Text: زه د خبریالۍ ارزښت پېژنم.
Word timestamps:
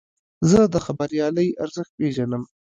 زه 0.49 0.59
د 0.73 0.75
خبریالۍ 0.85 1.49
ارزښت 1.63 1.91
پېژنم. 1.99 2.43